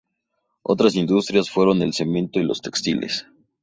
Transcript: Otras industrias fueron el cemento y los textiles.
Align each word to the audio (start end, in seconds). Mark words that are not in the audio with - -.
Otras 0.63 0.95
industrias 0.95 1.51
fueron 1.51 1.83
el 1.83 1.93
cemento 1.93 2.39
y 2.39 2.43
los 2.43 2.61
textiles. 2.61 3.27